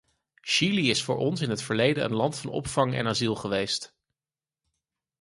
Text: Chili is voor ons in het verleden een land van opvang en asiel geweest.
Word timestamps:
Chili 0.41 0.89
is 0.89 1.03
voor 1.03 1.17
ons 1.17 1.41
in 1.41 1.49
het 1.49 1.61
verleden 1.61 2.03
een 2.03 2.13
land 2.13 2.37
van 2.37 2.49
opvang 2.49 2.93
en 2.95 3.07
asiel 3.07 3.35
geweest. 3.35 3.95